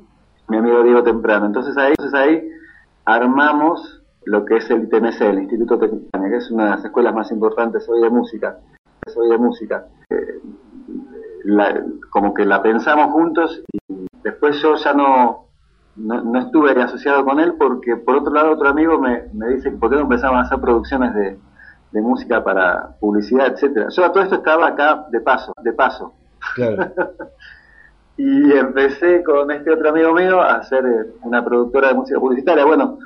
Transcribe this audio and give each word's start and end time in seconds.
Mi 0.49 0.57
amigo 0.57 0.83
Diego 0.83 1.01
Temprano. 1.01 1.45
Entonces 1.45 1.77
ahí, 1.77 1.91
entonces 1.91 2.19
ahí 2.19 2.58
armamos 3.09 4.01
lo 4.25 4.45
que 4.45 4.57
es 4.57 4.69
el 4.69 4.83
ITMC, 4.83 5.21
el 5.21 5.39
Instituto 5.39 5.79
Técnico, 5.79 6.09
que 6.11 6.37
es 6.37 6.51
una 6.51 6.65
de 6.65 6.69
las 6.71 6.85
escuelas 6.85 7.13
más 7.13 7.31
importantes 7.31 7.87
hoy 7.89 8.01
de 8.01 8.09
música. 8.09 8.59
Hoy 9.15 9.29
de 9.29 9.37
música. 9.37 9.85
Eh, 10.09 10.39
como 12.11 12.33
que 12.33 12.45
la 12.45 12.61
pensamos 12.61 13.11
juntos 13.11 13.63
y 13.71 14.05
después 14.23 14.61
yo 14.61 14.75
ya 14.75 14.93
no, 14.93 15.45
no, 15.95 16.39
estuve 16.39 16.71
asociado 16.81 17.25
con 17.25 17.39
él 17.39 17.55
porque 17.57 17.95
por 17.95 18.17
otro 18.17 18.33
lado 18.33 18.51
otro 18.51 18.67
amigo 18.67 18.99
me, 18.99 19.23
me 19.33 19.55
dice, 19.55 19.71
¿por 19.71 19.89
qué 19.89 19.95
no 19.95 20.03
empezamos 20.03 20.37
a 20.37 20.41
hacer 20.41 20.59
producciones 20.59 21.13
de, 21.15 21.39
de 21.91 22.01
música 22.01 22.43
para 22.43 22.95
publicidad, 22.99 23.47
etcétera? 23.47 23.87
Yo 23.89 24.11
todo 24.11 24.23
esto 24.23 24.35
estaba 24.35 24.67
acá 24.67 25.07
de 25.09 25.21
paso, 25.21 25.53
de 25.63 25.73
paso. 25.73 26.13
Claro. 26.53 26.93
y 28.19 28.51
empecé 28.51 29.23
con 29.23 29.49
este 29.49 29.71
otro 29.71 29.91
amigo 29.91 30.13
mío 30.13 30.41
a 30.41 30.55
hacer 30.55 30.85
eh, 30.85 31.13
una 31.23 31.41
productora 31.41 31.87
de 31.87 31.93
música 31.93 32.19
publicitaria. 32.19 32.65
Bueno, 32.65 32.99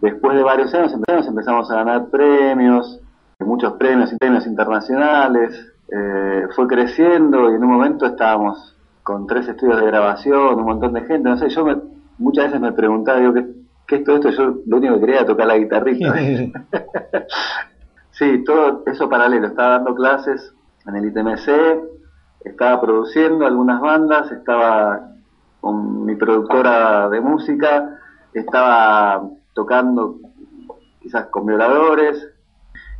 después 0.00 0.36
de 0.36 0.42
varios 0.42 0.74
años 0.74 0.92
empezamos, 0.92 1.70
a 1.70 1.76
ganar 1.76 2.08
premios, 2.08 3.00
muchos 3.38 3.74
premios 3.74 4.12
y 4.12 4.16
premios 4.16 4.48
internacionales. 4.48 5.64
Eh, 5.88 6.48
fue 6.56 6.66
creciendo 6.66 7.52
y 7.52 7.54
en 7.54 7.62
un 7.62 7.70
momento 7.70 8.04
estábamos 8.04 8.76
con 9.04 9.28
tres 9.28 9.46
estudios 9.46 9.78
de 9.78 9.86
grabación, 9.86 10.58
un 10.58 10.64
montón 10.64 10.92
de 10.92 11.02
gente. 11.02 11.28
No 11.28 11.38
sé, 11.38 11.50
yo 11.50 11.64
muchas 12.18 12.46
veces 12.46 12.60
me 12.60 12.72
preguntaba, 12.72 13.20
digo, 13.20 13.34
¿qué, 13.34 13.46
¿qué, 13.86 13.96
es 13.98 14.04
todo 14.04 14.16
esto? 14.16 14.30
Yo 14.30 14.56
lo 14.66 14.78
único 14.78 14.94
que 14.94 15.00
quería 15.02 15.16
era 15.18 15.26
tocar 15.26 15.46
la 15.46 15.56
guitarrita. 15.56 16.14
sí, 18.10 18.42
todo 18.42 18.82
eso 18.86 19.08
paralelo. 19.08 19.46
Estaba 19.46 19.74
dando 19.74 19.94
clases 19.94 20.52
en 20.84 20.96
el 20.96 21.04
ITMC, 21.04 21.97
estaba 22.40 22.80
produciendo 22.80 23.46
algunas 23.46 23.80
bandas, 23.80 24.30
estaba 24.32 25.12
con 25.60 26.04
mi 26.04 26.14
productora 26.14 27.08
de 27.08 27.20
música, 27.20 27.98
estaba 28.32 29.28
tocando 29.54 30.16
quizás 31.00 31.26
con 31.26 31.46
violadores 31.46 32.28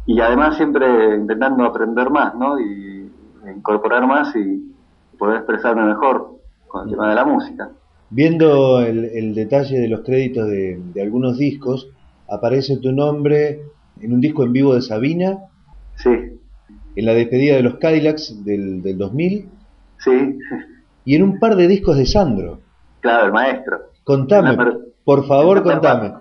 y 0.07 0.21
además 0.21 0.57
siempre 0.57 1.17
intentando 1.17 1.65
aprender 1.65 2.11
más, 2.11 2.35
¿no? 2.35 2.59
Y 2.59 3.11
incorporar 3.55 4.07
más 4.07 4.35
y 4.35 4.75
poder 5.17 5.39
expresarme 5.39 5.85
mejor 5.85 6.39
con 6.67 6.85
el 6.85 6.91
tema 6.91 7.09
de 7.09 7.15
la 7.15 7.25
música. 7.25 7.71
Viendo 8.11 8.81
el, 8.81 9.35
detalle 9.35 9.79
de 9.79 9.89
los 9.89 10.01
créditos 10.01 10.47
de, 10.49 10.81
de, 10.95 11.03
algunos 11.03 11.37
discos, 11.37 11.89
aparece 12.29 12.79
tu 12.79 12.91
nombre 12.91 13.61
en 14.01 14.13
un 14.13 14.21
disco 14.21 14.45
en 14.45 14.53
vivo 14.53 14.75
de 14.75 14.83
Sabina. 14.83 15.39
Sí 15.97 16.39
en 16.99 17.07
la 17.07 17.15
despedida 17.15 17.55
de 17.55 17.63
los 17.63 17.77
Cadillacs 17.77 18.45
del, 18.45 18.83
del 18.83 18.99
2000. 18.99 19.49
Sí. 19.99 20.39
Y 21.05 21.15
en 21.15 21.23
un 21.23 21.39
par 21.39 21.55
de 21.55 21.69
discos 21.69 21.97
de 21.97 22.05
Sandro. 22.05 22.59
Claro, 22.99 23.27
el 23.27 23.33
maestro. 23.33 23.91
Contame, 24.03 24.57
por 25.05 25.25
favor, 25.29 25.63
contame. 25.63 26.15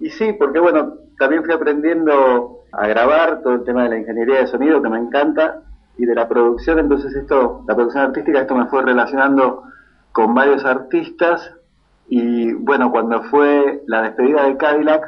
Y 0.00 0.10
sí, 0.10 0.32
porque 0.36 0.58
bueno, 0.58 0.94
también 1.20 1.44
fui 1.44 1.54
aprendiendo 1.54 2.64
a 2.72 2.88
grabar 2.88 3.42
todo 3.42 3.54
el 3.54 3.64
tema 3.64 3.84
de 3.84 3.90
la 3.90 3.98
ingeniería 3.98 4.40
de 4.40 4.48
sonido 4.48 4.82
que 4.82 4.88
me 4.88 4.98
encanta 4.98 5.62
y 5.96 6.04
de 6.04 6.16
la 6.16 6.28
producción, 6.28 6.80
entonces 6.80 7.14
esto, 7.14 7.64
la 7.68 7.76
producción 7.76 8.02
artística, 8.02 8.40
esto 8.40 8.56
me 8.56 8.66
fue 8.66 8.82
relacionando 8.82 9.62
con 10.10 10.34
varios 10.34 10.64
artistas 10.64 11.54
y 12.08 12.54
bueno, 12.54 12.90
cuando 12.90 13.22
fue 13.22 13.84
la 13.86 14.02
despedida 14.02 14.46
de 14.46 14.56
Cadillac, 14.56 15.04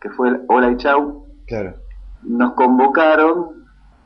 que 0.00 0.10
fue 0.10 0.28
el 0.28 0.40
Hola 0.46 0.70
y 0.70 0.76
Chau, 0.76 1.26
claro. 1.46 1.74
nos 2.22 2.52
convocaron 2.52 3.57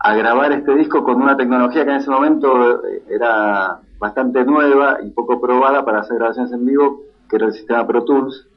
a 0.04 0.16
grabar 0.16 0.50
este 0.50 0.74
disco 0.74 1.04
con 1.04 1.22
una 1.22 1.36
tecnología 1.36 1.84
que 1.84 1.90
en 1.92 1.96
ese 1.98 2.10
momento 2.10 2.84
eh, 2.84 3.04
era 3.08 3.78
bastante 4.00 4.44
nueva 4.44 4.98
y 5.00 5.10
poco 5.10 5.40
probada 5.40 5.84
para 5.84 6.00
hacer 6.00 6.18
grabaciones 6.18 6.52
en 6.52 6.66
vivo, 6.66 7.02
que 7.28 7.36
era 7.36 7.46
el 7.46 7.52
sistema 7.52 7.86
Pro 7.86 8.04
Tools. 8.04 8.48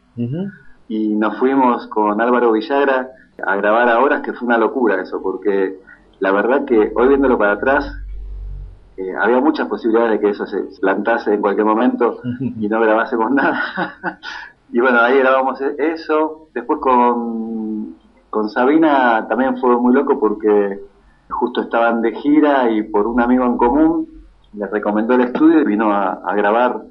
Y 0.88 1.16
nos 1.16 1.38
fuimos 1.38 1.88
con 1.88 2.20
Álvaro 2.20 2.52
Villagra 2.52 3.10
a 3.46 3.56
grabar 3.58 3.90
a 3.90 4.00
horas, 4.00 4.22
que 4.22 4.34
fue 4.34 4.48
una 4.48 4.58
locura 4.58 5.02
eso, 5.02 5.22
porque 5.22 5.78
la 6.20 6.32
verdad 6.32 6.66
que 6.66 6.92
hoy 6.96 7.10
viéndolo 7.10 7.38
para 7.38 7.54
atrás, 7.54 7.92
eh, 8.98 9.14
había 9.20 9.40
muchas 9.40 9.68
posibilidades 9.68 10.14
de 10.14 10.20
que 10.22 10.30
eso 10.30 10.48
se 10.48 10.64
plantase 10.80 11.34
en 11.34 11.42
cualquier 11.42 11.66
momento 11.66 12.22
y 12.40 12.68
no 12.68 12.80
grabásemos 12.82 13.30
nada. 13.32 14.20
y 14.72 14.80
bueno, 14.80 15.00
ahí 15.00 15.20
grabamos 15.20 15.62
eso. 15.62 16.48
Después 16.56 16.80
con, 16.80 17.98
con 18.32 18.50
Sabina 18.50 19.28
también 19.28 19.58
fue 19.58 19.78
muy 19.78 19.94
loco 19.94 20.20
porque 20.20 20.80
justo 21.30 21.62
estaban 21.62 22.02
de 22.02 22.14
gira 22.16 22.70
y 22.70 22.84
por 22.84 23.08
un 23.08 23.22
amigo 23.22 23.46
en 23.46 23.58
común 23.58 24.08
le 24.54 24.68
recomendó 24.68 25.16
el 25.16 25.22
estudio 25.22 25.62
y 25.62 25.66
vino 25.66 25.92
a, 25.92 26.34
grabar. 26.36 26.84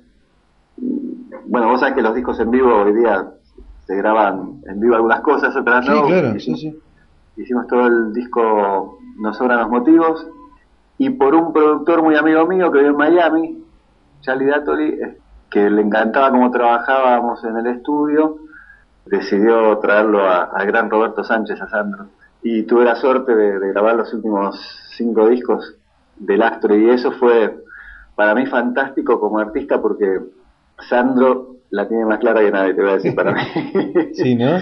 Bueno, 1.46 1.68
vos 1.68 1.80
sabés 1.80 1.94
que 1.94 2.02
los 2.02 2.14
discos 2.14 2.38
en 2.40 2.50
vivo 2.50 2.74
hoy 2.74 2.92
día 2.94 3.26
se 3.86 3.96
graban 3.96 4.60
en 4.66 4.80
vivo 4.80 4.96
algunas 4.96 5.20
cosas, 5.20 5.54
otras 5.56 5.86
no. 5.88 6.06
Claro, 6.06 6.38
sí, 6.38 6.56
sí. 6.56 6.78
Hicimos 7.36 7.66
todo 7.66 7.86
el 7.86 8.12
disco 8.12 8.98
Nos 9.18 9.36
sobran 9.36 9.60
los 9.60 9.70
motivos. 9.70 10.26
Y 10.98 11.10
por 11.10 11.34
un 11.34 11.52
productor 11.52 12.02
muy 12.02 12.16
amigo 12.16 12.46
mío 12.46 12.70
que 12.70 12.78
vive 12.78 12.90
en 12.90 12.96
Miami, 12.96 13.64
Charlie 14.20 14.46
Datoli, 14.46 14.98
que 15.50 15.68
le 15.68 15.82
encantaba 15.82 16.30
cómo 16.30 16.50
trabajábamos 16.50 17.42
en 17.44 17.56
el 17.56 17.66
estudio, 17.66 18.38
decidió 19.06 19.78
traerlo 19.78 20.28
al 20.28 20.66
gran 20.66 20.90
Roberto 20.90 21.24
Sánchez, 21.24 21.60
a 21.60 21.68
Sandro 21.68 22.06
y 22.44 22.62
tuve 22.64 22.84
la 22.84 22.94
suerte 22.94 23.34
de, 23.34 23.72
grabar 23.72 23.96
los 23.96 24.12
últimos 24.12 24.54
cinco 24.96 25.28
discos 25.28 25.76
del 26.16 26.42
Astro 26.42 26.76
y 26.76 26.90
eso 26.90 27.10
fue 27.12 27.56
para 28.14 28.34
mí 28.34 28.44
fantástico 28.46 29.18
como 29.18 29.38
artista 29.38 29.80
porque 29.80 30.20
Sandro 30.88 31.56
la 31.70 31.88
tiene 31.88 32.04
más 32.04 32.18
clara 32.18 32.42
que 32.42 32.50
nadie, 32.50 32.74
te 32.74 32.82
voy 32.82 32.90
a 32.90 32.94
decir 32.94 33.14
para 33.14 33.32
mí. 33.32 33.40
sí, 34.12 34.36
¿no? 34.36 34.58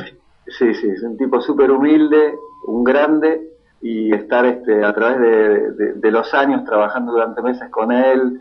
Sí, 0.47 0.75
sí, 0.75 0.89
es 0.91 1.03
un 1.03 1.17
tipo 1.17 1.41
súper 1.41 1.73
humilde, 1.73 2.35
un 2.69 2.85
grande 2.85 3.51
y 3.81 4.15
estar 4.15 4.47
este, 4.47 4.85
a 4.85 4.95
través 4.95 5.19
de, 5.77 6.11
los 6.13 6.33
años 6.35 6.65
trabajando 6.65 7.11
durante 7.11 7.43
meses 7.43 7.69
con 7.69 7.91
él, 7.91 8.41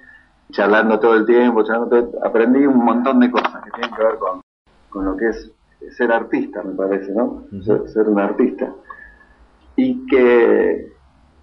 charlando 0.51 1.00
todo 1.00 1.16
el 1.16 1.25
tiempo, 1.25 1.63
charlando 1.63 2.12
aprendí 2.24 2.63
un 2.63 2.85
montón 2.85 3.19
de 3.19 3.31
cosas 3.31 3.63
que 3.63 3.72
tienen 3.72 3.96
que 3.96 4.03
ver 4.03 4.18
con, 4.19 4.41
con 4.90 5.06
lo 5.06 5.18
que 5.18 5.30
es 5.30 5.51
ser 5.97 6.12
artista, 6.12 6.62
me 6.62 6.75
parece, 6.75 7.12
¿no? 7.12 7.46
ser 7.88 8.07
un 8.07 8.19
artista 8.19 8.72
y 9.76 10.06
que, 10.06 10.88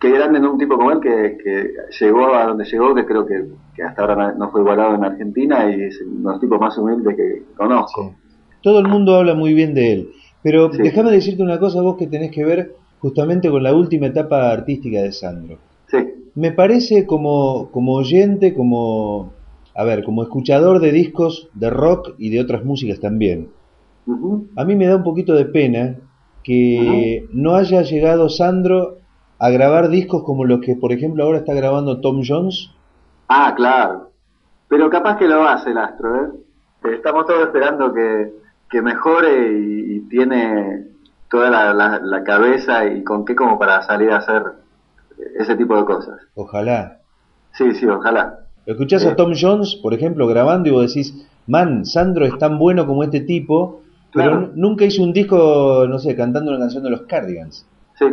que 0.00 0.10
grande 0.10 0.38
en 0.38 0.46
un 0.46 0.58
tipo 0.58 0.76
como 0.76 0.92
él 0.92 1.00
que, 1.00 1.38
que, 1.42 1.70
llegó 2.00 2.34
a 2.34 2.46
donde 2.46 2.64
llegó, 2.64 2.94
que 2.94 3.04
creo 3.04 3.26
que, 3.26 3.44
hasta 3.82 4.02
ahora 4.02 4.34
no 4.36 4.50
fue 4.50 4.60
igualado 4.60 4.94
en 4.94 5.04
Argentina 5.04 5.70
y 5.70 5.82
es 5.82 6.00
uno 6.00 6.30
de 6.30 6.34
los 6.34 6.40
tipos 6.40 6.60
más 6.60 6.76
humildes 6.78 7.16
que 7.16 7.42
conozco. 7.56 8.14
Todo 8.62 8.80
el 8.80 8.88
mundo 8.88 9.14
habla 9.14 9.34
muy 9.34 9.54
bien 9.54 9.74
de 9.74 9.92
él, 9.92 10.10
pero 10.42 10.68
déjame 10.68 11.10
decirte 11.10 11.42
una 11.42 11.58
cosa, 11.58 11.80
vos 11.80 11.96
que 11.96 12.06
tenés 12.06 12.30
que 12.30 12.44
ver 12.44 12.74
justamente 12.98 13.50
con 13.50 13.62
la 13.62 13.74
última 13.74 14.06
etapa 14.06 14.50
artística 14.50 15.00
de 15.00 15.12
Sandro. 15.12 15.58
Sí. 15.86 15.98
Me 16.34 16.52
parece 16.52 17.06
como, 17.06 17.70
como 17.70 17.94
oyente, 17.94 18.54
como, 18.54 19.32
a 19.74 19.84
ver, 19.84 20.04
como 20.04 20.22
escuchador 20.22 20.80
de 20.80 20.92
discos 20.92 21.48
de 21.54 21.70
rock 21.70 22.14
y 22.18 22.30
de 22.30 22.40
otras 22.40 22.64
músicas 22.64 23.00
también. 23.00 23.48
A 24.56 24.64
mí 24.64 24.74
me 24.74 24.86
da 24.86 24.96
un 24.96 25.04
poquito 25.04 25.34
de 25.34 25.44
pena 25.44 25.96
que 26.48 27.28
no 27.34 27.56
haya 27.56 27.82
llegado 27.82 28.30
Sandro 28.30 28.96
a 29.38 29.50
grabar 29.50 29.90
discos 29.90 30.22
como 30.24 30.46
los 30.46 30.62
que, 30.62 30.76
por 30.76 30.92
ejemplo, 30.92 31.22
ahora 31.22 31.40
está 31.40 31.52
grabando 31.52 32.00
Tom 32.00 32.22
Jones? 32.26 32.70
Ah, 33.28 33.52
claro. 33.54 34.12
Pero 34.66 34.88
capaz 34.88 35.18
que 35.18 35.28
lo 35.28 35.46
hace 35.46 35.72
el 35.72 35.76
astro, 35.76 36.16
¿eh? 36.16 36.28
Estamos 36.94 37.26
todos 37.26 37.42
esperando 37.42 37.92
que, 37.92 38.32
que 38.70 38.80
mejore 38.80 39.58
y, 39.60 40.00
tiene 40.08 40.86
toda 41.28 41.50
la, 41.50 42.00
la, 42.02 42.24
cabeza 42.24 42.86
y 42.86 43.04
con 43.04 43.26
qué 43.26 43.34
como 43.34 43.58
para 43.58 43.82
salir 43.82 44.10
a 44.10 44.16
hacer 44.16 44.42
ese 45.38 45.54
tipo 45.54 45.76
de 45.76 45.84
cosas. 45.84 46.18
Ojalá. 46.34 47.00
Sí, 47.52 47.74
sí, 47.74 47.86
ojalá. 47.86 48.38
Escuchás 48.64 49.04
a 49.04 49.16
Tom 49.16 49.32
Jones, 49.38 49.78
por 49.82 49.92
ejemplo, 49.92 50.26
grabando 50.26 50.70
y 50.70 50.72
vos 50.72 50.86
decís, 50.86 51.28
man, 51.46 51.84
Sandro 51.84 52.24
es 52.24 52.38
tan 52.38 52.58
bueno 52.58 52.86
como 52.86 53.04
este 53.04 53.20
tipo 53.20 53.82
pero 54.12 54.50
nunca 54.54 54.84
hizo 54.84 55.02
un 55.02 55.12
disco, 55.12 55.86
no 55.88 55.98
sé, 55.98 56.16
cantando 56.16 56.50
una 56.50 56.60
canción 56.60 56.82
de 56.82 56.90
los 56.90 57.02
Cardigans. 57.02 57.66
Sí, 57.98 58.06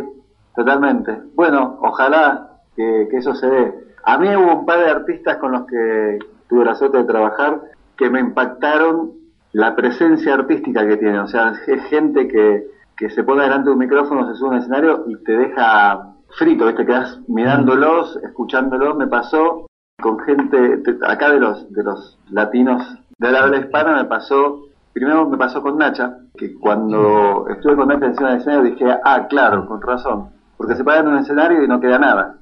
totalmente. 0.54 1.16
Bueno, 1.34 1.78
ojalá 1.80 2.60
que, 2.74 3.08
eso 3.12 3.34
se 3.34 3.46
dé. 3.46 3.74
A 4.04 4.18
mí 4.18 4.28
hubo 4.36 4.60
un 4.60 4.66
par 4.66 4.80
de 4.80 4.90
artistas 4.90 5.38
con 5.38 5.52
los 5.52 5.66
que 5.66 6.18
tuve 6.48 6.64
la 6.64 6.74
suerte 6.74 6.98
de 6.98 7.04
trabajar 7.04 7.60
que 7.96 8.10
me 8.10 8.20
impactaron 8.20 9.12
la 9.52 9.74
presencia 9.74 10.34
artística 10.34 10.86
que 10.86 10.98
tiene. 10.98 11.18
O 11.18 11.26
sea, 11.26 11.54
es 11.66 11.82
gente 11.84 12.28
que, 12.28 12.66
que 12.96 13.10
se 13.10 13.24
pone 13.24 13.42
delante 13.42 13.70
de 13.70 13.72
un 13.72 13.78
micrófono, 13.78 14.28
se 14.28 14.38
sube 14.38 14.48
a 14.48 14.52
un 14.52 14.58
escenario 14.58 15.04
y 15.08 15.16
te 15.24 15.36
deja 15.36 16.14
frito, 16.38 16.74
te 16.74 16.84
quedas 16.84 17.20
mirándolos, 17.26 18.18
escuchándolos. 18.22 18.96
Me 18.96 19.06
pasó 19.06 19.66
con 20.00 20.18
gente 20.20 20.82
acá 21.06 21.30
de 21.30 21.40
los 21.40 21.72
de 21.72 21.82
los 21.82 22.18
latinos 22.30 22.82
de 23.18 23.32
la 23.32 23.44
habla 23.44 23.58
hispana 23.58 23.96
me 23.96 24.04
pasó 24.04 24.65
primero 24.96 25.28
me 25.28 25.36
pasó 25.36 25.60
con 25.60 25.76
Nacha 25.76 26.16
que 26.34 26.54
cuando 26.54 27.46
estuve 27.50 27.76
con 27.76 27.88
Nacha 27.88 28.06
encima 28.06 28.30
del 28.30 28.38
escenario 28.38 28.70
dije 28.70 28.98
ah 29.04 29.26
claro 29.28 29.66
con 29.66 29.82
razón 29.82 30.30
porque 30.56 30.74
se 30.74 30.84
paran 30.84 31.06
en 31.06 31.12
un 31.12 31.18
escenario 31.18 31.62
y 31.62 31.68
no 31.68 31.78
queda 31.78 31.98
nada. 31.98 32.36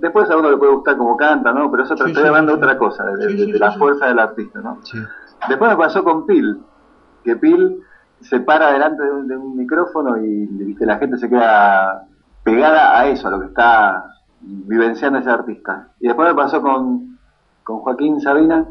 Después 0.00 0.28
a 0.28 0.36
uno 0.36 0.50
le 0.50 0.56
puede 0.56 0.72
gustar 0.72 0.96
como 0.96 1.16
canta 1.16 1.52
no 1.52 1.70
pero 1.70 1.84
eso 1.84 1.96
sí, 1.96 2.02
estoy 2.04 2.26
hablando 2.26 2.50
de 2.50 2.58
otra 2.58 2.76
cosa 2.76 3.04
de, 3.04 3.58
la 3.58 3.70
fuerza 3.72 4.06
del 4.06 4.18
artista 4.18 4.60
no 4.60 4.80
después 5.48 5.70
me 5.70 5.76
pasó 5.76 6.02
con 6.02 6.26
Pil 6.26 6.60
que 7.22 7.36
Pil 7.36 7.80
se 8.20 8.40
para 8.40 8.72
delante 8.72 9.04
de 9.04 9.36
un, 9.36 9.56
micrófono 9.56 10.16
y 10.16 10.46
¿viste? 10.46 10.84
la 10.86 10.98
gente 10.98 11.16
se 11.16 11.28
queda 11.28 12.08
pegada 12.42 12.98
a 12.98 13.06
eso 13.06 13.28
a 13.28 13.30
lo 13.30 13.40
que 13.40 13.46
está 13.46 14.04
vivenciando 14.40 15.18
ese 15.18 15.30
artista. 15.30 15.88
Y 16.00 16.08
después 16.08 16.28
me 16.28 16.34
pasó 16.34 16.60
con, 16.62 17.18
con 17.62 17.78
Joaquín 17.80 18.20
Sabina 18.20 18.66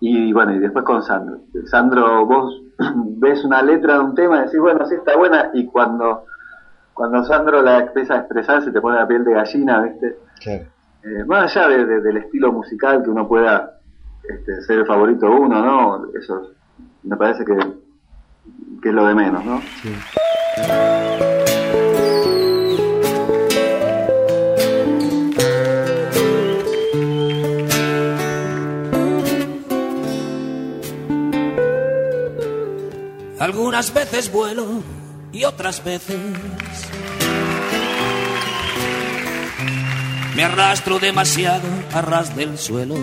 y 0.00 0.32
bueno, 0.32 0.52
y 0.52 0.58
después 0.58 0.84
con 0.84 1.02
Sandro. 1.02 1.40
Sandro, 1.66 2.26
vos 2.26 2.62
ves 2.94 3.44
una 3.44 3.62
letra 3.62 3.94
de 3.94 4.00
un 4.00 4.14
tema 4.14 4.38
y 4.38 4.44
decís, 4.44 4.60
bueno, 4.60 4.86
sí 4.86 4.94
está 4.94 5.16
buena, 5.16 5.50
y 5.54 5.66
cuando, 5.66 6.26
cuando 6.92 7.24
Sandro 7.24 7.62
la 7.62 7.80
empieza 7.80 8.14
a 8.14 8.18
expresar 8.18 8.62
se 8.62 8.72
te 8.72 8.80
pone 8.80 8.98
la 8.98 9.06
piel 9.06 9.24
de 9.24 9.34
gallina, 9.34 9.82
¿viste? 9.82 10.18
Eh, 10.46 11.24
más 11.26 11.54
allá 11.54 11.68
del 11.68 12.16
estilo 12.16 12.52
musical 12.52 13.02
que 13.02 13.10
uno 13.10 13.28
pueda 13.28 13.78
este, 14.22 14.62
ser 14.62 14.80
el 14.80 14.86
favorito 14.86 15.26
de 15.26 15.32
uno, 15.32 15.62
¿no? 15.62 16.06
Eso 16.18 16.50
me 17.02 17.16
parece 17.16 17.44
que, 17.44 17.56
que 18.82 18.88
es 18.88 18.94
lo 18.94 19.06
de 19.06 19.14
menos, 19.14 19.44
¿no? 19.44 19.60
Sí. 19.82 19.94
Algunas 33.44 33.92
veces 33.92 34.32
vuelo 34.32 34.64
y 35.30 35.44
otras 35.44 35.84
veces 35.84 36.16
me 40.34 40.44
arrastro 40.44 40.98
demasiado 40.98 41.68
a 41.92 42.00
ras 42.00 42.34
del 42.34 42.56
suelo. 42.56 42.94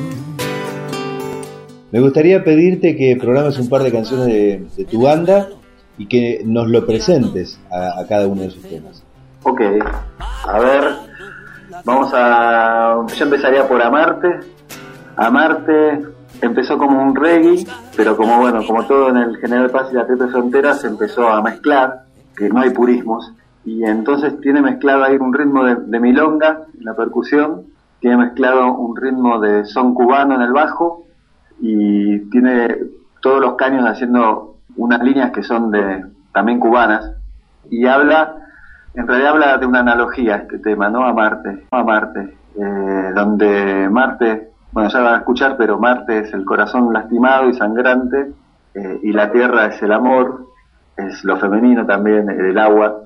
Me 1.91 1.99
gustaría 1.99 2.43
pedirte 2.43 2.95
que 2.95 3.15
programes 3.17 3.59
un 3.59 3.69
par 3.69 3.83
de 3.83 3.91
canciones 3.91 4.75
de, 4.75 4.85
tu 4.85 5.03
banda 5.03 5.47
y 5.99 6.07
que 6.07 6.41
nos 6.43 6.67
lo 6.69 6.87
presentes 6.87 7.59
a, 7.69 8.03
cada 8.09 8.25
uno 8.25 8.41
de 8.41 8.49
sus 8.49 8.63
temas. 8.63 9.03
Ok, 9.43 9.61
a 10.47 10.59
ver, 10.59 10.83
vamos 11.85 12.11
a... 12.15 13.05
Yo 13.15 13.25
empezaría 13.25 13.67
por 13.67 13.79
Amarte. 13.79 14.39
Amarte 15.17 16.10
empezó 16.41 16.77
como 16.77 17.01
un 17.01 17.15
reggae, 17.15 17.65
pero 17.95 18.17
como 18.17 18.39
bueno, 18.39 18.65
como 18.65 18.85
todo 18.85 19.09
en 19.09 19.17
el 19.17 19.37
General 19.37 19.69
Paz 19.69 19.89
y 19.91 19.95
la 19.95 20.05
Triple 20.05 20.27
Frontera 20.27 20.73
se 20.73 20.87
empezó 20.87 21.27
a 21.27 21.41
mezclar, 21.41 22.03
que 22.35 22.49
no 22.49 22.59
hay 22.59 22.71
purismos, 22.71 23.33
y 23.63 23.83
entonces 23.83 24.39
tiene 24.41 24.61
mezclado 24.61 25.03
ahí 25.03 25.15
un 25.17 25.33
ritmo 25.33 25.63
de, 25.63 25.99
milonga 25.99 26.61
en 26.77 26.85
la 26.85 26.95
percusión, 26.95 27.63
tiene 27.99 28.17
mezclado 28.17 28.73
un 28.73 28.95
ritmo 28.95 29.39
de 29.39 29.65
son 29.65 29.93
cubano 29.93 30.35
en 30.35 30.41
el 30.41 30.51
bajo, 30.51 31.05
y 31.59 32.19
tiene 32.31 32.75
todos 33.21 33.39
los 33.39 33.55
caños 33.55 33.85
haciendo 33.85 34.55
unas 34.75 35.03
líneas 35.03 35.31
que 35.31 35.43
son 35.43 35.69
de 35.69 36.05
también 36.33 36.59
cubanas, 36.59 37.11
y 37.69 37.85
habla, 37.85 38.35
en 38.95 39.07
realidad 39.07 39.31
habla 39.31 39.57
de 39.59 39.65
una 39.67 39.79
analogía 39.79 40.37
este 40.37 40.57
tema, 40.57 40.89
¿no? 40.89 41.05
A 41.05 41.13
Marte, 41.13 41.67
a 41.69 41.83
Marte, 41.83 42.35
eh, 42.57 43.11
donde 43.13 43.87
Marte 43.89 44.50
bueno, 44.71 44.89
ya 44.89 45.01
van 45.01 45.15
a 45.15 45.17
escuchar, 45.17 45.57
pero 45.57 45.79
Marte 45.79 46.19
es 46.19 46.33
el 46.33 46.45
corazón 46.45 46.93
lastimado 46.93 47.49
y 47.49 47.53
sangrante, 47.53 48.31
eh, 48.73 48.99
y 49.03 49.11
la 49.11 49.31
Tierra 49.31 49.67
es 49.67 49.81
el 49.81 49.91
amor, 49.91 50.47
es 50.97 51.23
lo 51.23 51.37
femenino 51.37 51.85
también, 51.85 52.29
el 52.29 52.57
agua, 52.57 53.01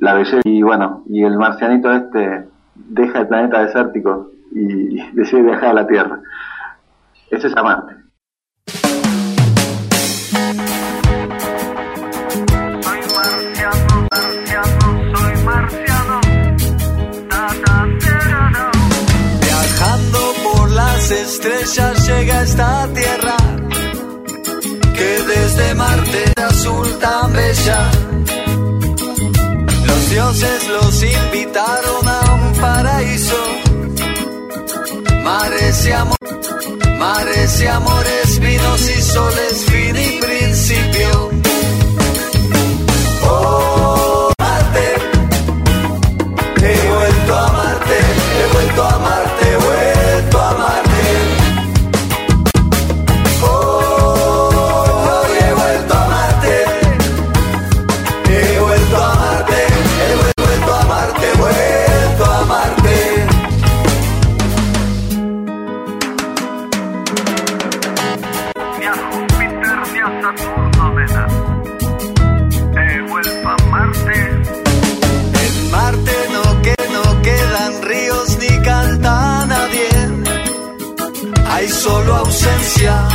la 0.00 0.14
belleza, 0.14 0.40
y 0.44 0.62
bueno, 0.62 1.02
y 1.08 1.24
el 1.24 1.38
marcianito 1.38 1.90
este 1.92 2.48
deja 2.74 3.20
el 3.20 3.28
planeta 3.28 3.62
desértico 3.62 4.30
y, 4.52 5.00
decide 5.12 5.42
viajar 5.42 5.70
a 5.70 5.74
la 5.74 5.86
Tierra. 5.86 6.20
Ese 7.30 7.48
es 7.48 7.54
Marte. 7.54 8.05
Estrellas 21.36 22.08
llega 22.08 22.42
esta 22.42 22.88
tierra 22.94 23.36
que 24.94 25.10
desde 25.34 25.74
Marte 25.74 26.24
azul 26.36 26.88
tan 26.98 27.32
bella. 27.32 27.90
Los 29.86 30.10
dioses 30.10 30.68
los 30.68 31.02
invitaron 31.02 32.08
a 32.08 32.20
un 32.40 32.52
paraíso. 32.54 33.42
Mares 35.22 35.86
y 35.86 35.92
amor, 35.92 36.16
mares 36.98 37.60
y 37.60 37.66
amores, 37.66 38.40
vinos 38.40 38.90
y 38.96 39.02
soles, 39.02 39.64
fin 39.70 39.96
y 39.96 40.20
principio. 40.24 40.85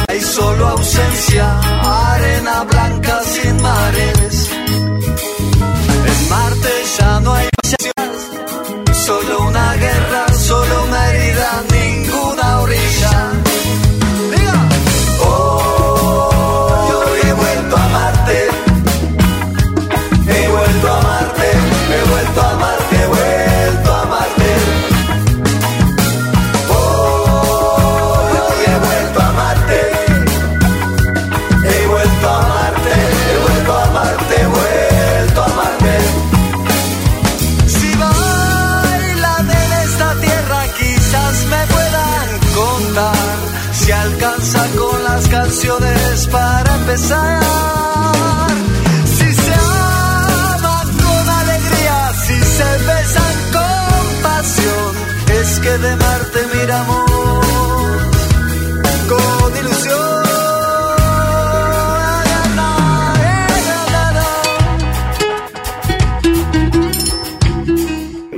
Hay 0.08 0.22
solo 0.22 0.68
ausencia, 0.68 1.60
arena 2.14 2.64
blanca 2.64 3.22
sin 3.24 3.62
mares. 3.62 4.50
En 6.12 6.30
Marte 6.30 6.70
ya 6.98 7.20
no 7.20 7.34
hay 7.34 7.51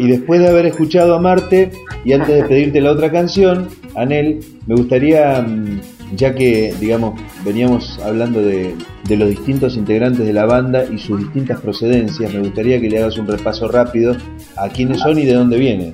Y 0.04 0.08
después 0.10 0.42
de 0.42 0.50
haber 0.50 0.66
escuchado 0.66 1.16
a 1.16 1.22
Marte, 1.22 1.72
y 2.04 2.12
antes 2.12 2.36
de 2.36 2.44
pedirte 2.44 2.82
la 2.82 2.92
otra 2.92 3.10
canción, 3.10 3.70
Anel, 3.96 4.42
me 4.68 4.76
gustaría 4.76 5.42
mm, 5.42 5.80
ya 6.18 6.36
que, 6.36 6.76
digamos, 6.78 7.18
veníamos 7.46 7.98
hablando 8.04 8.42
de, 8.42 8.76
los 9.08 9.30
distintos 9.30 9.78
integrantes 9.78 10.26
de 10.26 10.34
la 10.34 10.46
banda 10.46 10.84
y 10.84 11.00
sus 11.00 11.20
distintas 11.20 11.62
procedencias, 11.62 12.34
me 12.34 12.42
gustaría 12.42 12.82
que 12.82 12.90
le 12.90 13.02
hagas 13.02 13.18
un 13.18 13.28
repaso 13.28 13.70
rápido 13.70 14.14
a 14.58 14.68
quiénes 14.68 15.00
son 15.00 15.18
y 15.20 15.24
de 15.24 15.36
dónde 15.36 15.58
vienen. 15.58 15.94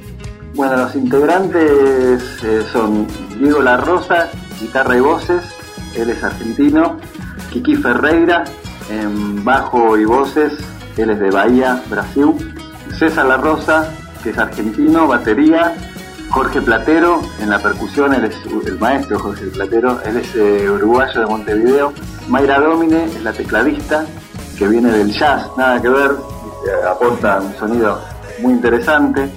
Bueno, 0.55 0.77
los 0.77 0.95
integrantes 0.95 2.23
eh, 2.43 2.63
son 2.73 3.05
Diego 3.39 3.61
La 3.61 3.77
Rosa, 3.77 4.31
guitarra 4.59 4.97
y 4.97 5.01
voces, 5.01 5.43
él 5.95 6.09
es 6.09 6.23
argentino, 6.23 6.97
Kiki 7.51 7.75
Ferreira, 7.75 8.43
en 8.89 9.45
bajo 9.45 9.95
y 9.99 10.05
voces, 10.05 10.53
él 10.97 11.11
es 11.11 11.19
de 11.19 11.29
Bahía, 11.29 11.83
Brasil, 11.91 12.33
César 12.99 13.27
La 13.27 13.37
Rosa, 13.37 13.89
que 14.21 14.31
es 14.31 14.37
argentino, 14.37 15.07
batería, 15.07 15.73
Jorge 16.31 16.61
Platero 16.61 17.21
en 17.39 17.49
la 17.49 17.57
percusión, 17.57 18.13
él 18.13 18.25
es 18.25 18.35
el 18.65 18.77
maestro 18.77 19.17
Jorge 19.19 19.45
Platero, 19.45 20.01
él 20.03 20.17
es 20.17 20.35
eh, 20.35 20.69
uruguayo 20.69 21.21
de 21.21 21.25
Montevideo, 21.25 21.93
Mayra 22.27 22.59
Domine 22.59 23.05
es 23.05 23.23
la 23.23 23.31
tecladista, 23.31 24.05
que 24.57 24.67
viene 24.67 24.91
del 24.91 25.13
jazz, 25.13 25.49
nada 25.57 25.81
que 25.81 25.87
ver, 25.87 26.11
eh, 26.11 26.87
aporta 26.91 27.39
un 27.39 27.55
sonido 27.55 28.01
muy 28.41 28.51
interesante. 28.51 29.31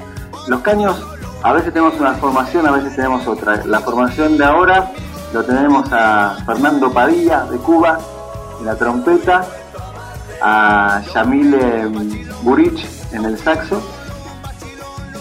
Los 0.48 0.60
caños, 0.62 1.00
a 1.44 1.52
veces 1.52 1.72
tenemos 1.72 1.94
una 2.00 2.14
formación, 2.14 2.66
a 2.66 2.72
veces 2.72 2.96
tenemos 2.96 3.24
otra. 3.28 3.64
La 3.64 3.78
formación 3.78 4.38
de 4.38 4.44
ahora 4.44 4.90
lo 5.32 5.44
tenemos 5.44 5.88
a 5.92 6.36
Fernando 6.44 6.92
Padilla 6.92 7.44
de 7.44 7.58
Cuba 7.58 8.00
en 8.58 8.66
la 8.66 8.74
trompeta, 8.74 9.44
a 10.42 11.00
Yamile 11.14 11.86
Burich 12.42 13.01
en 13.12 13.24
el 13.24 13.38
saxo 13.38 13.82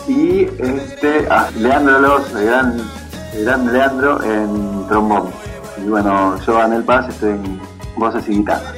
y 0.08 0.42
este, 0.60 1.28
a 1.30 1.50
Leandro 1.52 2.00
Los, 2.00 2.34
el 2.36 2.46
gran, 2.46 2.78
el 3.34 3.46
gran 3.46 3.72
Leandro 3.72 4.24
en 4.24 4.88
trombón. 4.88 5.30
Y 5.78 5.90
bueno, 5.90 6.38
yo 6.46 6.62
en 6.62 6.74
el 6.74 6.84
Paz 6.84 7.08
estoy 7.10 7.32
en 7.32 7.62
voces 7.96 8.28
y 8.28 8.38
guitarra. 8.38 8.74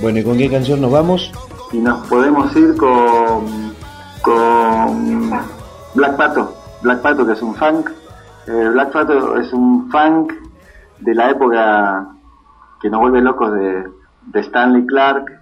Bueno, 0.00 0.18
¿y 0.18 0.24
con 0.24 0.38
qué 0.38 0.50
canción 0.50 0.80
nos 0.80 0.92
vamos? 0.92 1.32
Y 1.72 1.78
nos 1.78 2.06
podemos 2.06 2.54
ir 2.56 2.76
con, 2.76 3.74
con 4.22 5.30
Black 5.94 6.16
Pato. 6.16 6.54
Black 6.82 7.00
Pato 7.02 7.26
que 7.26 7.32
es 7.32 7.42
un 7.42 7.54
funk. 7.54 7.90
Eh, 8.46 8.68
Black 8.72 8.92
Pato 8.92 9.36
es 9.38 9.52
un 9.52 9.90
funk 9.90 10.32
de 11.00 11.14
la 11.14 11.30
época 11.30 12.08
que 12.80 12.88
nos 12.88 13.00
vuelve 13.00 13.20
locos 13.20 13.52
de, 13.52 13.88
de 14.26 14.40
Stanley 14.40 14.86
Clark 14.86 15.37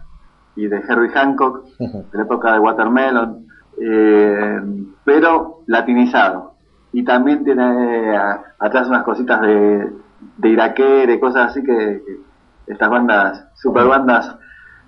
y 0.56 0.66
de 0.66 0.76
Herbie 0.76 1.10
Hancock, 1.10 1.64
de 1.78 2.04
la 2.18 2.22
época 2.22 2.52
de 2.52 2.58
Watermelon, 2.58 3.46
eh, 3.80 4.60
pero 5.04 5.62
latinizado. 5.66 6.54
Y 6.92 7.04
también 7.04 7.44
tiene 7.44 8.14
eh, 8.14 8.18
atrás 8.58 8.88
unas 8.88 9.04
cositas 9.04 9.40
de, 9.42 9.92
de 10.38 10.48
iraquere, 10.48 11.20
cosas 11.20 11.50
así 11.50 11.62
que, 11.62 12.02
que 12.66 12.72
estas 12.72 12.90
bandas, 12.90 13.44
super 13.54 13.84
bandas 13.84 14.36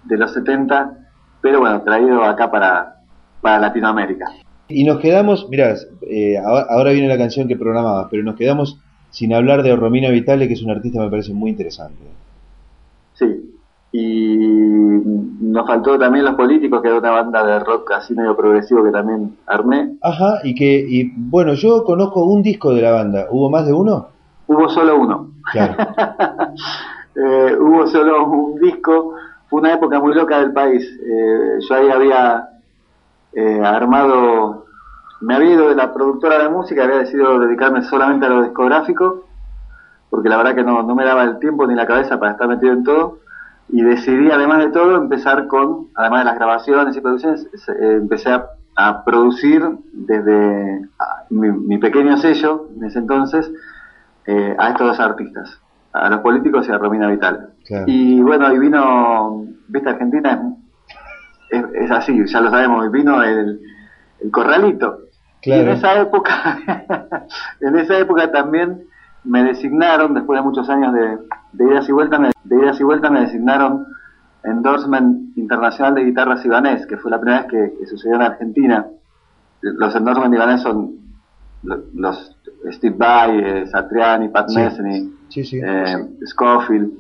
de 0.05 0.17
los 0.17 0.33
70, 0.33 0.97
pero 1.41 1.61
bueno, 1.61 1.83
traído 1.83 2.25
acá 2.25 2.51
para, 2.51 2.97
para 3.41 3.59
Latinoamérica. 3.59 4.27
Y 4.69 4.85
nos 4.85 5.01
quedamos, 5.01 5.49
mirá, 5.49 5.75
eh, 6.03 6.37
ahora, 6.39 6.93
viene 6.93 7.09
la 7.09 7.17
canción 7.17 7.49
que 7.49 7.57
programabas, 7.57 8.09
pero 8.11 8.23
nos 8.23 8.37
quedamos 8.37 8.79
sin 9.11 9.33
hablar 9.33 9.63
de 9.63 9.75
Romina 9.75 10.11
Vitale, 10.11 10.47
que 10.47 10.55
es 10.55 10.63
un 10.63 10.71
artista 10.71 10.99
que 10.99 11.05
me 11.05 11.11
parece 11.11 11.33
muy 11.33 11.51
interesante. 11.51 12.03
Sí, 13.15 13.59
y 13.93 14.58
nos 15.05 15.67
faltó 15.67 15.99
también 15.99 16.25
Los 16.25 16.35
Políticos, 16.35 16.83
que 16.83 16.88
era 16.88 16.99
una 16.99 17.11
banda 17.11 17.45
de 17.45 17.59
rock 17.61 17.93
así 17.93 18.14
medio 18.14 18.37
progresivo 18.37 18.85
que 18.85 18.90
también 18.90 19.37
armé. 19.47 19.97
Ajá, 20.02 20.40
y 20.45 20.55
que, 20.55 20.85
y 20.88 21.12
bueno, 21.17 21.55
yo 21.55 21.85
conozco 21.85 22.25
un 22.25 22.43
disco 22.43 22.75
de 22.75 22.83
la 22.83 22.93
banda, 22.93 23.26
¿hubo 23.31 23.50
más 23.50 23.67
de 23.67 23.73
uno? 23.73 24.09
Hubo 24.47 24.69
solo 24.69 24.99
uno. 24.99 25.31
Claro. 25.52 25.75
Eh, 27.21 27.57
hubo 27.59 27.85
solo 27.88 28.26
un 28.26 28.61
disco, 28.61 29.14
fue 29.49 29.59
una 29.59 29.73
época 29.75 29.99
muy 29.99 30.14
loca 30.14 30.38
del 30.38 30.52
país. 30.52 30.85
Eh, 30.85 31.59
yo 31.69 31.75
ahí 31.75 31.90
había 31.90 32.49
eh, 33.33 33.61
armado, 33.64 34.67
me 35.21 35.35
había 35.35 35.55
ido 35.55 35.69
de 35.69 35.75
la 35.75 35.93
productora 35.93 36.38
de 36.38 36.49
música, 36.49 36.85
había 36.85 36.99
decidido 36.99 37.40
dedicarme 37.40 37.83
solamente 37.83 38.26
a 38.26 38.28
lo 38.28 38.43
discográfico, 38.45 39.25
porque 40.11 40.28
la 40.28 40.37
verdad 40.37 40.55
que 40.55 40.62
no, 40.62 40.85
no 40.85 40.95
me 40.95 41.05
daba 41.05 41.25
el 41.25 41.40
tiempo 41.40 41.67
ni 41.67 41.75
la 41.75 41.88
cabeza 41.88 42.21
para 42.21 42.33
estar 42.33 42.47
metido 42.47 42.73
en 42.73 42.85
todo. 42.85 43.19
Y 43.71 43.83
decidí, 43.83 44.31
además 44.31 44.59
de 44.61 44.71
todo, 44.71 44.97
empezar 44.97 45.47
con, 45.47 45.89
además 45.95 46.21
de 46.21 46.25
las 46.27 46.35
grabaciones 46.37 46.97
y 46.97 47.01
producciones, 47.01 47.47
eh, 47.69 47.97
empecé 48.01 48.31
a, 48.31 48.47
a 48.77 49.05
producir 49.05 49.63
desde 49.93 50.89
a, 50.99 51.25
mi, 51.31 51.51
mi 51.51 51.79
pequeño 51.79 52.17
sello 52.17 52.69
en 52.77 52.85
ese 52.85 53.01
entonces 53.01 53.51
eh, 54.27 54.55
a 54.59 54.71
estos 54.71 54.87
dos 54.87 55.01
artistas, 55.01 55.61
a 55.93 56.09
los 56.09 56.21
políticos 56.21 56.67
y 56.69 56.73
a 56.73 56.79
Romina 56.79 57.09
Vital. 57.09 57.51
Claro. 57.67 57.85
Y 57.87 58.21
bueno, 58.21 58.53
y 58.55 58.59
vino, 58.59 59.47
viste, 59.69 59.91
Argentina 59.91 60.55
es, 61.51 61.65
es, 61.65 61.65
es 61.75 61.91
así, 61.91 62.19
ya 62.27 62.41
lo 62.41 62.51
sabemos, 62.51 62.87
y 62.87 62.89
vino 62.91 63.23
el, 63.23 63.61
el 64.21 64.31
corralito. 64.31 65.01
Y 65.43 65.53
en 65.53 65.69
esa 65.69 66.01
época, 66.01 66.59
en 67.61 67.79
esa 67.79 67.99
época 67.99 68.31
también 68.33 68.85
me 69.25 69.45
designaron, 69.45 70.15
después 70.15 70.39
de 70.39 70.43
muchos 70.45 70.69
años 70.71 70.93
de, 70.95 71.19
de 71.53 71.73
idas 71.73 71.89
y 71.89 71.93
vueltas, 71.93 72.21
me, 72.21 72.31
de 72.45 72.57
idas 72.57 72.81
y 72.81 72.85
vueltas 72.85 73.11
me 73.11 73.21
designaron 73.21 73.87
endorsement 74.45 75.37
internacional 75.37 75.95
de 75.95 76.05
guitarras 76.05 76.45
ibanés, 76.45 76.87
que 76.87 76.97
fue 76.97 77.11
la 77.11 77.21
primera 77.21 77.43
vez 77.43 77.51
que, 77.51 77.79
que 77.79 77.87
sucedió 77.87 78.17
en 78.17 78.23
Argentina. 78.23 78.87
Los 79.61 79.95
endorsement 79.95 80.35
ibanés 80.35 80.63
son 80.63 80.93
lo- 81.65 81.83
los 81.95 82.37
Steve 82.73 82.95
Vai, 82.97 83.39
eh, 83.41 83.67
Satriani, 83.67 84.29
Pat 84.29 84.49
Sí. 84.49 84.59
Metheny, 84.59 85.13
Sí, 85.29 85.45
sí. 85.45 85.61
eh, 85.63 86.09
Scofield, 86.27 86.91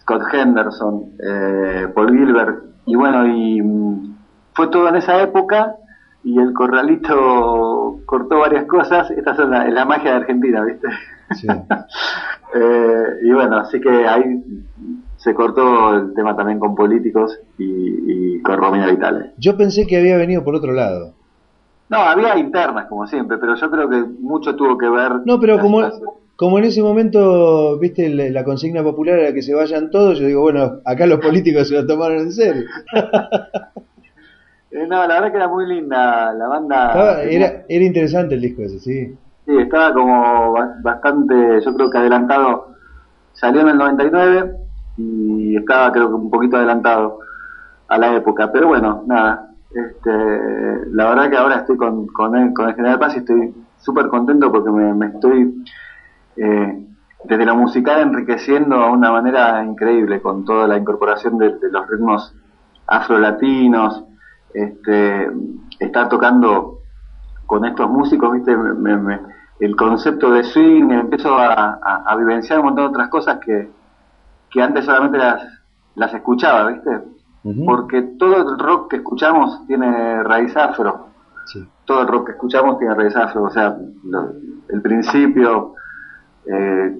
Scott 0.00 0.22
Henderson, 0.32 1.04
eh, 1.18 1.88
Paul 1.94 2.10
Gilbert, 2.10 2.64
y 2.86 2.94
bueno, 2.94 3.26
y 3.26 3.62
mm, 3.62 4.14
fue 4.52 4.68
todo 4.68 4.88
en 4.90 4.96
esa 4.96 5.22
época, 5.22 5.74
y 6.22 6.38
el 6.38 6.52
corralito 6.52 8.00
cortó 8.06 8.40
varias 8.40 8.64
cosas, 8.66 9.10
esta 9.10 9.32
es 9.32 9.38
la, 9.48 9.68
la 9.68 9.84
magia 9.84 10.10
de 10.12 10.16
Argentina, 10.18 10.62
¿viste? 10.64 10.88
Sí. 11.34 11.46
Eh, 12.56 13.04
y 13.24 13.32
bueno, 13.32 13.56
así 13.58 13.80
que 13.80 13.88
ahí 14.06 14.22
se 15.16 15.34
cortó 15.34 15.94
el 15.94 16.14
tema 16.14 16.36
también 16.36 16.58
con 16.58 16.74
políticos 16.74 17.38
y, 17.58 18.34
y 18.36 18.42
con 18.42 18.56
Romina 18.58 18.86
Vitale. 18.86 19.32
Yo 19.38 19.56
pensé 19.56 19.86
que 19.86 19.96
había 19.98 20.16
venido 20.16 20.44
por 20.44 20.54
otro 20.54 20.72
lado. 20.72 21.14
No, 21.88 21.98
había 21.98 22.38
internas 22.38 22.86
como 22.86 23.06
siempre, 23.06 23.38
pero 23.38 23.54
yo 23.56 23.70
creo 23.70 23.88
que 23.90 24.04
mucho 24.20 24.54
tuvo 24.56 24.78
que 24.78 24.88
ver. 24.88 25.12
No, 25.24 25.38
pero 25.40 25.58
como, 25.58 25.82
situación. 25.82 26.10
como 26.36 26.58
en 26.58 26.64
ese 26.64 26.82
momento, 26.82 27.78
viste, 27.78 28.08
la, 28.08 28.30
la 28.30 28.44
consigna 28.44 28.82
popular 28.82 29.18
era 29.18 29.32
que 29.34 29.42
se 29.42 29.54
vayan 29.54 29.90
todos, 29.90 30.18
yo 30.18 30.26
digo, 30.26 30.42
bueno, 30.42 30.80
acá 30.84 31.06
los 31.06 31.20
políticos 31.20 31.68
se 31.68 31.74
lo 31.74 31.86
tomaron 31.86 32.18
en 32.18 32.32
serio. 32.32 32.64
Eh, 34.70 34.86
no, 34.88 35.06
la 35.06 35.14
verdad 35.14 35.30
que 35.30 35.36
era 35.36 35.46
muy 35.46 35.66
linda 35.68 36.32
la 36.32 36.48
banda. 36.48 36.86
Estaba- 36.88 37.22
era, 37.22 37.62
era 37.68 37.84
interesante 37.84 38.34
el 38.34 38.40
disco 38.40 38.62
ese, 38.62 38.80
sí. 38.80 39.14
Sí, 39.44 39.52
estaba 39.58 39.92
como 39.92 40.52
ba- 40.52 40.74
bastante, 40.82 41.60
yo 41.60 41.74
creo 41.74 41.90
que 41.90 41.98
adelantado. 41.98 42.68
Salió 43.32 43.62
en 43.62 43.68
el 43.70 43.78
99 43.78 44.52
y 44.96 45.56
estaba 45.56 45.92
creo 45.92 46.08
que 46.08 46.14
un 46.14 46.30
poquito 46.30 46.56
adelantado 46.56 47.18
a 47.88 47.98
la 47.98 48.14
época. 48.16 48.52
Pero 48.52 48.68
bueno, 48.68 49.04
nada. 49.06 49.50
Este, 49.70 50.10
la 50.92 51.10
verdad 51.10 51.30
que 51.30 51.36
ahora 51.36 51.56
estoy 51.58 51.76
con, 51.76 52.06
con, 52.08 52.36
el, 52.36 52.52
con 52.54 52.68
el 52.68 52.74
General 52.76 52.98
Paz 52.98 53.16
y 53.16 53.20
estoy 53.20 53.54
súper 53.78 54.08
contento 54.08 54.52
porque 54.52 54.70
me, 54.70 55.06
estoy 55.08 55.64
eh, 56.36 56.86
desde 57.24 57.46
la 57.46 57.54
musical 57.54 58.00
enriqueciendo 58.00 58.76
a 58.76 58.90
una 58.92 59.10
manera 59.12 59.64
increíble 59.64 60.20
con 60.22 60.44
toda 60.44 60.66
la 60.68 60.78
incorporación 60.78 61.38
de, 61.38 61.56
de 61.58 61.70
los 61.70 61.88
ritmos 61.88 62.34
afrolatinos. 62.86 64.04
Este, 64.54 65.30
estar 65.80 66.08
tocando 66.08 66.83
con 67.46 67.64
estos 67.64 67.88
músicos, 67.90 68.32
viste, 68.32 68.56
me- 68.56 68.72
me- 68.74 68.96
me- 68.96 69.20
el 69.60 69.76
concepto 69.76 70.30
de 70.32 70.42
swing, 70.44 70.90
empiezo 70.90 71.36
a, 71.38 71.78
a- 71.82 72.02
a 72.06 72.16
vivenciar 72.16 72.58
un 72.58 72.66
montón 72.66 72.84
de 72.86 72.90
otras 72.90 73.08
cosas 73.08 73.38
que, 73.38 73.70
que 74.50 74.62
antes 74.62 74.84
solamente 74.84 75.18
las, 75.18 75.42
las 75.94 76.12
escuchaba, 76.14 76.68
viste, 76.70 76.90
porque 77.66 78.02
todo 78.18 78.36
el 78.52 78.58
rock 78.58 78.90
que 78.90 78.96
escuchamos 78.96 79.66
tiene 79.66 80.22
raíz 80.22 80.56
afro, 80.56 81.08
Sí. 81.46 81.62
todo 81.84 82.00
el 82.02 82.08
rock 82.08 82.26
que 82.26 82.32
escuchamos 82.32 82.78
tiene 82.78 82.94
raíz 82.94 83.14
afro, 83.16 83.42
o 83.44 83.50
sea, 83.50 83.76
lo- 84.04 84.32
el 84.70 84.80
principio, 84.82 85.74
eh, 86.46 86.96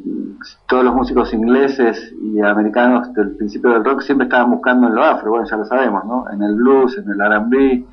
todos 0.69 0.85
los 0.85 0.95
músicos 0.95 1.33
ingleses 1.35 2.13
y 2.23 2.41
americanos 2.41 3.13
del 3.15 3.37
principio 3.37 3.71
del 3.71 3.85
rock 3.85 4.01
siempre 4.03 4.27
estaban 4.27 4.51
buscando 4.51 4.87
en 4.89 4.95
lo 4.95 5.03
afro, 5.05 5.31
bueno, 5.31 5.47
ya 5.47 5.57
lo 5.57 5.65
sabemos, 5.65 6.05
¿no? 6.05 6.31
En 6.31 6.43
el 6.43 6.55
blues, 6.55 6.97
en 6.99 7.11
el 7.11 7.21
R&B, 7.21 7.85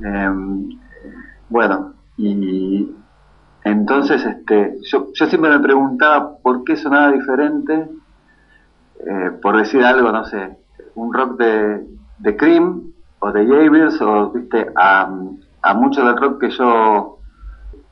eh, 0.00 0.30
bueno, 1.48 1.94
y 2.16 2.94
entonces 3.64 4.24
este, 4.24 4.76
yo, 4.82 5.08
yo 5.14 5.26
siempre 5.26 5.50
me 5.50 5.60
preguntaba 5.60 6.36
por 6.38 6.64
qué 6.64 6.76
sonaba 6.76 7.12
diferente, 7.12 7.88
eh, 9.06 9.30
por 9.42 9.56
decir 9.56 9.82
algo, 9.82 10.12
no 10.12 10.24
sé, 10.24 10.56
un 10.94 11.12
rock 11.12 11.38
de, 11.38 11.86
de 12.18 12.36
Cream 12.36 12.92
o 13.20 13.32
de 13.32 13.46
Jables 13.46 14.00
o, 14.02 14.30
viste, 14.30 14.66
a, 14.76 15.10
a 15.62 15.74
mucho 15.74 16.04
del 16.04 16.16
rock 16.16 16.40
que 16.40 16.50
yo 16.50 17.18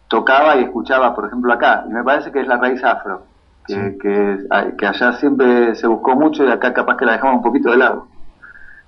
tocaba 0.09 0.56
y 0.56 0.64
escuchaba, 0.64 1.14
por 1.14 1.26
ejemplo, 1.26 1.52
acá. 1.52 1.85
Y 1.88 1.92
me 1.92 2.04
parece 2.04 2.30
que 2.30 2.40
es 2.40 2.47
la 2.47 2.59
raíz 2.59 2.85
afro. 2.85 3.23
que, 3.66 3.97
que, 3.99 4.47
que 4.76 4.87
allá 4.87 5.12
siempre 5.14 5.75
se 5.75 5.87
buscó 5.87 6.14
mucho 6.14 6.44
y 6.44 6.50
acá 6.50 6.73
capaz 6.75 6.97
que 6.97 7.06
la 7.06 7.12
dejamos 7.12 7.37
un 7.37 7.42
poquito 7.42 7.71
de 7.71 7.78
lado. 7.78 8.09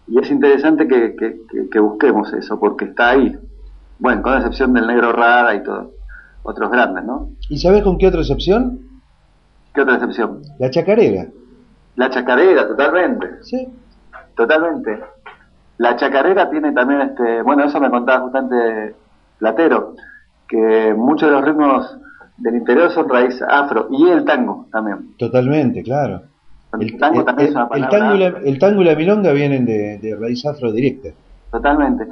Y 0.07 0.19
es 0.21 0.31
interesante 0.31 0.87
que, 0.87 1.17
que 1.71 1.81
busquemos 1.81 2.31
eso, 2.35 2.61
porque 2.61 2.85
está 2.87 3.11
ahí. 3.11 3.39
Bueno, 4.05 4.21
con 4.21 4.37
excepción 4.37 4.75
del 4.75 4.87
negro 4.87 5.13
rara 5.13 5.55
y 5.55 5.63
todo. 5.63 5.93
Otros 6.43 6.71
grandes, 6.71 7.05
¿no? 7.05 7.31
¿Y 7.49 7.57
sabes 7.57 7.83
con 7.83 7.97
qué 7.97 8.09
otra 8.09 8.21
excepción? 8.21 8.81
¿Qué 9.73 9.81
otra 9.81 9.95
excepción? 9.95 10.43
La 10.59 10.69
chacarera. 10.69 11.29
La 11.97 12.11
chacarera, 12.11 12.69
totalmente. 12.69 13.43
Sí. 13.45 13.67
Totalmente. 14.37 15.01
La 15.79 15.97
chacarera 15.97 16.51
tiene 16.51 16.73
también, 16.73 17.01
este, 17.01 17.41
bueno, 17.41 17.65
eso 17.65 17.81
me 17.81 17.89
contaba 17.89 18.21
justamente 18.21 18.95
Platero, 19.39 19.95
que 20.49 20.93
muchos 20.95 21.31
de 21.31 21.37
los 21.37 21.45
ritmos 21.47 21.99
del 22.37 22.57
interior 22.57 22.91
son 22.91 23.09
raíz 23.09 23.41
afro 23.41 23.89
y 23.91 24.11
el 24.11 24.27
tango 24.27 24.67
también. 24.71 25.17
Totalmente, 25.17 25.83
claro. 25.83 26.25
El, 26.79 26.99
tango 26.99 27.25
también 27.25 27.49
es 27.49 27.55
una 27.55 27.69
el 27.73 27.89
tango, 27.89 28.15
y 28.17 28.19
la, 28.19 28.27
el 28.27 28.59
tango 28.59 28.83
y 28.83 28.85
la 28.85 28.97
milonga 28.97 29.33
vienen 29.33 29.65
de, 29.65 29.97
de 29.97 30.15
raíz 30.15 30.45
afro 30.45 30.73
directa. 30.73 31.09
Totalmente. 31.51 32.07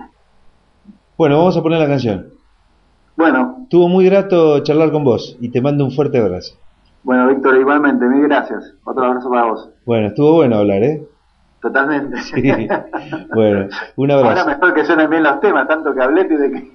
Bueno, 1.23 1.39
vamos 1.39 1.57
a 1.57 1.63
poner 1.63 1.79
la 1.79 1.87
canción. 1.87 2.31
Bueno, 3.17 3.59
Estuvo 3.63 3.89
muy 3.89 4.05
grato 4.07 4.59
charlar 4.65 4.91
con 4.91 5.05
vos 5.05 5.37
y 5.41 5.51
te 5.51 5.61
mando 5.63 5.85
un 5.85 5.93
fuerte 5.93 6.19
abrazo. 6.19 6.57
bueno, 7.05 7.29
Víctor, 7.29 7.57
igualmente, 7.59 8.05
mil 8.07 8.23
gracias. 8.23 8.75
Otro 8.83 9.05
abrazo 9.05 9.31
para 9.31 9.45
vos. 9.45 9.69
Bueno, 9.87 10.09
estuvo 10.09 10.33
bueno 10.33 10.57
hablar, 10.57 10.83
¿eh? 10.83 11.07
Totalmente. 11.61 12.21
Sí. 12.23 12.43
Bueno, 13.37 13.69
un 13.95 14.11
Ahora 14.11 14.31
abrazo. 14.31 14.49
mejor 14.49 14.75
que 14.75 14.85
suenen 14.85 15.09
bien 15.11 15.23
los 15.23 15.39
temas, 15.39 15.69
tanto 15.69 15.95
que 15.95 16.03
hablé 16.03 16.23
y 16.23 16.35
de 16.35 16.51
que... 16.51 16.73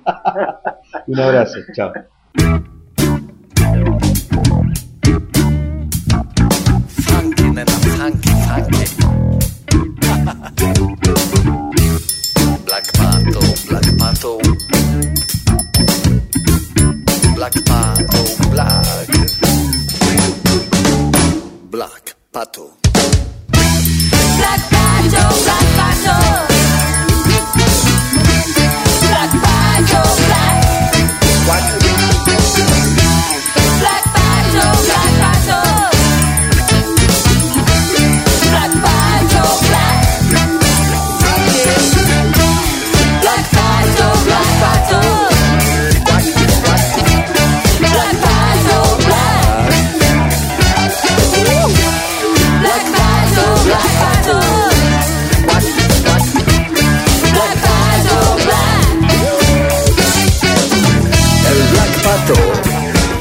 Un 1.11 1.19
abrazo. 1.19 1.59
Chao. 1.73 1.91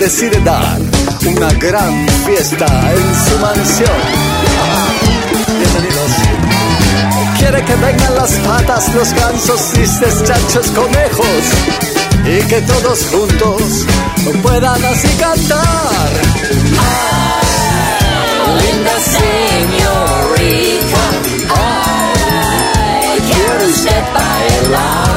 Decide 0.07 0.41
dar 0.45 0.79
una 1.27 1.51
gran 1.55 2.07
fiesta 2.25 2.67
en 2.67 3.15
su 3.25 3.39
mansión. 3.41 4.01
Bienvenidos. 5.59 6.13
Quiere 7.37 7.65
que 7.65 7.75
vengan 7.75 8.15
las 8.15 8.31
patas, 8.47 8.95
los 8.95 9.13
gansos, 9.15 9.61
cisnes, 9.61 10.23
chanchos, 10.23 10.71
conejos 10.71 11.45
y 12.25 12.39
que 12.47 12.61
todos 12.61 13.05
juntos 13.11 13.85
puedan 14.45 14.85
así 14.85 15.09
cantar. 15.19 16.09
Linda 18.63 18.97
señorita, 19.17 21.04
ay, 21.57 23.19
quiere 23.28 23.67
usted 23.67 24.04
bailar. 24.15 25.16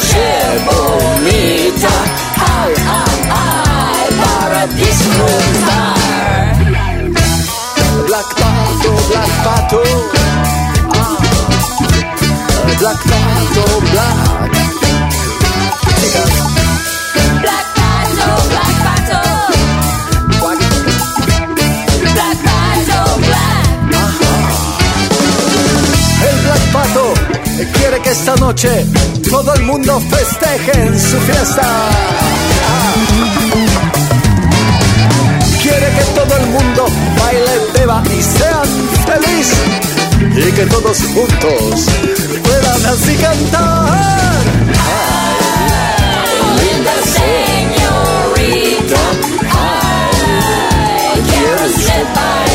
Noche 0.00 0.24
bonita, 0.64 1.94
ay, 2.36 2.72
ay, 2.76 3.18
ay, 3.30 4.08
para 4.20 4.66
disfrutar. 4.66 5.94
Black 8.06 8.28
Pato, 8.34 8.90
Black 9.08 9.30
Pato. 9.44 9.82
Ah. 10.94 11.16
Black 12.78 13.00
Pato, 13.10 13.64
Black. 13.92 14.16
Black 17.40 17.66
Pato, 17.76 18.26
Black 18.48 18.76
Pato, 18.84 19.20
Black 22.14 22.38
Pato, 22.46 22.98
Black. 23.26 23.64
El 26.22 26.36
Black 26.44 26.64
Pato 26.72 27.04
quiere 27.74 28.00
que 28.00 28.10
esta 28.10 28.34
noche 28.36 28.86
todo 29.28 29.54
el 29.54 29.62
mundo 29.62 30.00
festeje 30.00 30.72
en 30.72 30.98
su 30.98 31.18
fiesta. 31.20 31.62
Quiere 35.62 35.86
que 35.96 36.04
todo 36.14 36.36
el 36.36 36.46
mundo 36.46 36.86
baile, 37.18 37.52
beba 37.74 38.02
y 38.06 38.22
sean 38.22 38.68
feliz. 39.06 39.48
Y 40.36 40.52
que 40.52 40.66
todos 40.66 40.98
juntos 41.14 41.86
puedan 42.42 42.86
así 42.86 43.14
cantar. 43.16 44.42
Ay, 46.18 46.36
linda 46.60 46.94
señorita, 47.16 49.02
ay, 49.52 51.22
quiero 51.30 51.68
ser 51.84 52.49